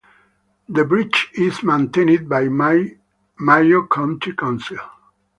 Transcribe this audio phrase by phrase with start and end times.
[0.67, 2.97] The bridge is maintained by the
[3.37, 4.79] Mayo County Council.